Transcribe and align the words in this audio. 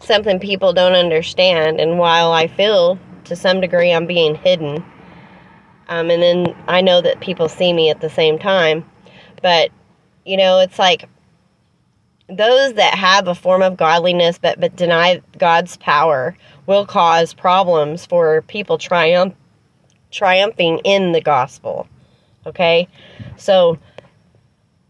something 0.00 0.38
people 0.38 0.72
don't 0.72 0.94
understand. 0.94 1.80
And 1.80 1.98
while 1.98 2.32
I 2.32 2.46
feel 2.46 2.98
to 3.24 3.36
some 3.36 3.60
degree 3.60 3.92
I'm 3.92 4.06
being 4.06 4.34
hidden, 4.34 4.84
um, 5.88 6.10
and 6.10 6.22
then 6.22 6.54
I 6.66 6.80
know 6.80 7.00
that 7.00 7.20
people 7.20 7.48
see 7.48 7.72
me 7.72 7.90
at 7.90 8.00
the 8.00 8.10
same 8.10 8.38
time, 8.38 8.84
but 9.42 9.70
you 10.24 10.36
know, 10.36 10.58
it's 10.58 10.78
like 10.78 11.08
those 12.28 12.74
that 12.74 12.94
have 12.94 13.26
a 13.26 13.34
form 13.34 13.62
of 13.62 13.76
godliness 13.76 14.38
but, 14.38 14.60
but 14.60 14.76
deny 14.76 15.22
God's 15.38 15.78
power 15.78 16.36
will 16.66 16.84
cause 16.84 17.32
problems 17.32 18.04
for 18.04 18.42
people 18.42 18.76
triumph, 18.76 19.34
triumphing 20.10 20.78
in 20.84 21.12
the 21.12 21.22
gospel. 21.22 21.88
Okay? 22.46 22.86
So 23.36 23.78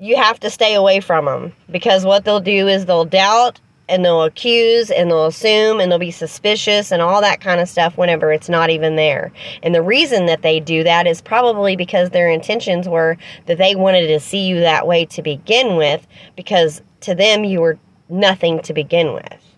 you 0.01 0.17
have 0.17 0.41
to 0.41 0.51
stay 0.51 0.75
away 0.75 1.01
from 1.01 1.27
them 1.27 1.53
because 1.71 2.05
what 2.05 2.25
they'll 2.25 2.41
do 2.41 2.67
is 2.67 2.87
they'll 2.87 3.05
doubt 3.05 3.61
and 3.89 4.05
they'll 4.05 4.23
accuse 4.23 4.91
and 4.91 5.11
they'll 5.11 5.27
assume 5.27 5.80
and 5.80 5.91
they'll 5.91 5.98
be 5.98 6.11
suspicious 6.11 6.92
and 6.92 7.01
all 7.01 7.20
that 7.20 7.41
kind 7.41 7.60
of 7.60 7.69
stuff 7.69 7.97
whenever 7.97 8.33
it's 8.33 8.48
not 8.48 8.70
even 8.70 8.97
there. 8.97 9.33
And 9.62 9.74
the 9.74 9.83
reason 9.83 10.27
that 10.27 10.42
they 10.42 10.61
do 10.61 10.84
that 10.84 11.06
is 11.06 11.20
probably 11.20 11.77
because 11.77 12.11
their 12.11 12.28
intentions 12.28 12.88
were 12.88 13.16
that 13.47 13.59
they 13.59 13.74
wanted 13.74 14.09
to 14.09 14.20
see 14.20 14.47
you 14.47 14.61
that 14.61 14.87
way 14.87 15.06
to 15.06 15.23
begin 15.23 15.77
with 15.77 16.06
because 16.37 16.83
to 17.01 17.14
them 17.14 17.45
you 17.45 17.61
were 17.61 17.78
nothing 18.09 18.61
to 18.62 18.73
begin 18.73 19.14
with. 19.14 19.56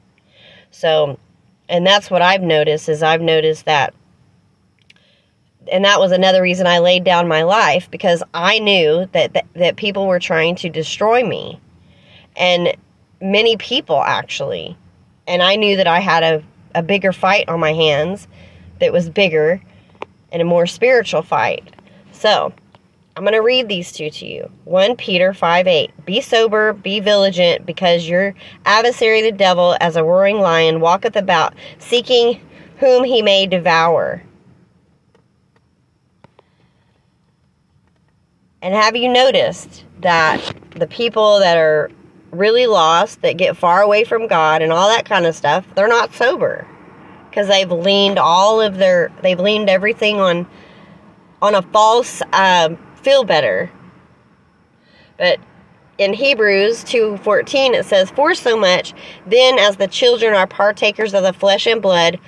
So, 0.71 1.19
and 1.69 1.87
that's 1.87 2.11
what 2.11 2.23
I've 2.23 2.43
noticed 2.43 2.89
is 2.89 3.03
I've 3.03 3.21
noticed 3.21 3.65
that 3.65 3.95
and 5.71 5.85
that 5.85 6.01
was 6.01 6.11
another 6.11 6.43
reason 6.43 6.67
I 6.67 6.79
laid 6.79 7.05
down 7.05 7.29
my 7.29 7.43
life 7.43 7.91
because 7.91 8.23
I 8.35 8.59
knew 8.59 9.09
that, 9.13 9.35
that 9.35 9.47
that 9.55 9.77
people 9.77 10.07
were 10.07 10.19
trying 10.19 10.57
to 10.57 10.69
destroy 10.69 11.23
me. 11.23 11.61
And 12.35 12.75
many 13.21 13.57
people 13.57 14.03
actually. 14.03 14.77
And 15.27 15.43
I 15.43 15.57
knew 15.57 15.77
that 15.77 15.87
I 15.87 16.01
had 16.01 16.23
a, 16.23 16.43
a 16.75 16.83
bigger 16.83 17.13
fight 17.13 17.49
on 17.49 17.61
my 17.61 17.73
hands 17.73 18.27
that 18.81 18.93
was 18.93 19.09
bigger 19.09 19.61
and 20.33 20.43
a 20.43 20.45
more 20.45 20.67
spiritual 20.67 21.23
fight. 21.23 21.75
So, 22.13 22.53
I'm 23.17 23.25
going 23.25 23.35
to 23.35 23.43
read 23.43 23.69
these 23.69 23.93
two 23.93 24.09
to 24.09 24.27
you. 24.27 24.51
1 24.65 24.97
Peter 24.97 25.35
5 25.35 25.67
8. 25.67 26.07
Be 26.07 26.21
sober, 26.21 26.73
be 26.73 27.01
vigilant, 27.01 27.67
because 27.67 28.09
your 28.09 28.35
adversary 28.65 29.21
the 29.21 29.33
devil, 29.33 29.77
as 29.81 29.97
a 29.97 30.05
roaring 30.05 30.39
lion, 30.39 30.81
walketh 30.81 31.17
about, 31.17 31.55
seeking 31.79 32.41
whom 32.79 33.05
he 33.05 33.21
may 33.21 33.47
devour. 33.47 34.23
And 38.63 38.75
have 38.75 38.95
you 38.95 39.09
noticed 39.09 39.85
that 40.01 40.55
the 40.77 40.87
people 40.87 41.41
that 41.41 41.57
are 41.57 41.91
really 42.31 42.67
lost, 42.67 43.23
that 43.23 43.37
get 43.37 43.57
far 43.57 43.83
away 43.83 44.05
from 44.05 44.27
God 44.27 44.63
and 44.63 44.73
all 44.73 44.89
that 44.89 45.05
kind 45.05 45.27
of 45.27 45.35
stuff, 45.35 45.67
they're 45.75 45.89
not 45.89 46.15
sober 46.15 46.67
because 47.29 47.49
they've 47.49 47.71
leaned 47.71 48.19
all 48.19 48.61
of 48.61 48.77
their 48.77 49.11
they've 49.23 49.39
leaned 49.39 49.71
everything 49.71 50.21
on 50.21 50.47
on 51.41 51.55
a 51.55 51.63
false 51.63 52.23
uh, 52.33 52.75
feel 52.97 53.25
better. 53.25 53.71
But 55.17 55.39
in 55.99 56.13
Hebrews 56.13 56.83
2:14 56.85 57.75
it 57.75 57.85
says 57.85 58.11
for 58.11 58.35
so 58.35 58.57
much 58.57 58.95
then 59.27 59.59
as 59.59 59.77
the 59.77 59.87
children 59.87 60.35
are 60.35 60.47
partakers 60.47 61.15
of 61.15 61.23
the 61.23 61.33
flesh 61.33 61.67
and 61.67 61.83
blood 61.83 62.19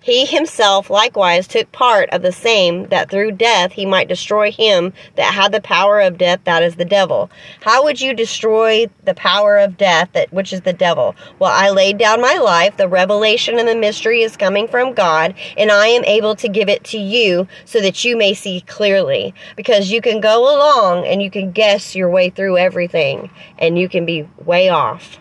he 0.00 0.24
himself 0.24 0.90
likewise 0.90 1.46
took 1.46 1.70
part 1.72 2.08
of 2.10 2.22
the 2.22 2.32
same, 2.32 2.88
that 2.88 3.10
through 3.10 3.32
death 3.32 3.72
he 3.72 3.86
might 3.86 4.08
destroy 4.08 4.50
him 4.50 4.92
that 5.16 5.34
had 5.34 5.52
the 5.52 5.60
power 5.60 6.00
of 6.00 6.18
death, 6.18 6.40
that 6.44 6.62
is 6.62 6.76
the 6.76 6.84
devil. 6.84 7.30
How 7.62 7.84
would 7.84 8.00
you 8.00 8.14
destroy 8.14 8.86
the 9.04 9.14
power 9.14 9.58
of 9.58 9.76
death, 9.76 10.10
that 10.12 10.32
which 10.32 10.52
is 10.52 10.62
the 10.62 10.72
devil? 10.72 11.14
Well, 11.38 11.52
I 11.52 11.70
laid 11.70 11.98
down 11.98 12.20
my 12.20 12.38
life. 12.38 12.76
The 12.76 12.88
revelation 12.88 13.58
and 13.58 13.68
the 13.68 13.76
mystery 13.76 14.22
is 14.22 14.36
coming 14.36 14.68
from 14.68 14.94
God, 14.94 15.34
and 15.56 15.70
I 15.70 15.88
am 15.88 16.04
able 16.04 16.36
to 16.36 16.48
give 16.48 16.68
it 16.68 16.84
to 16.84 16.98
you 16.98 17.48
so 17.64 17.80
that 17.80 18.04
you 18.04 18.16
may 18.16 18.34
see 18.34 18.60
clearly. 18.62 19.34
Because 19.56 19.90
you 19.90 20.00
can 20.00 20.20
go 20.20 20.42
along 20.42 21.06
and 21.06 21.22
you 21.22 21.30
can 21.30 21.52
guess 21.52 21.94
your 21.94 22.08
way 22.08 22.30
through 22.30 22.58
everything, 22.58 23.30
and 23.58 23.78
you 23.78 23.88
can 23.88 24.06
be 24.06 24.28
way 24.44 24.68
off. 24.68 25.18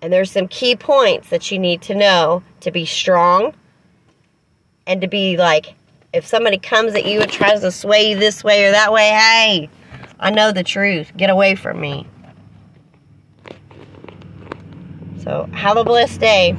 And 0.00 0.12
there's 0.12 0.30
some 0.30 0.48
key 0.48 0.76
points 0.76 1.30
that 1.30 1.50
you 1.50 1.58
need 1.58 1.82
to 1.82 1.94
know 1.94 2.42
to 2.60 2.70
be 2.70 2.84
strong 2.84 3.54
and 4.86 5.00
to 5.00 5.08
be 5.08 5.36
like, 5.36 5.74
if 6.12 6.26
somebody 6.26 6.58
comes 6.58 6.94
at 6.94 7.04
you 7.04 7.20
and 7.20 7.30
tries 7.30 7.60
to 7.60 7.70
sway 7.70 8.10
you 8.10 8.16
this 8.18 8.42
way 8.42 8.64
or 8.64 8.70
that 8.70 8.92
way, 8.92 9.08
hey, 9.08 9.68
I 10.20 10.30
know 10.30 10.52
the 10.52 10.64
truth. 10.64 11.12
Get 11.16 11.30
away 11.30 11.54
from 11.54 11.80
me. 11.80 12.06
So, 15.22 15.48
have 15.52 15.76
a 15.76 15.84
blessed 15.84 16.20
day. 16.20 16.56